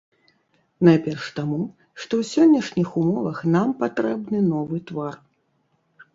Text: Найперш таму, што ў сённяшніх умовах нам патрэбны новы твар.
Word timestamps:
Найперш 0.87 1.27
таму, 1.39 1.59
што 2.01 2.13
ў 2.21 2.31
сённяшніх 2.33 2.89
умовах 3.03 3.37
нам 3.59 3.67
патрэбны 3.83 4.37
новы 4.51 4.77
твар. 4.91 5.15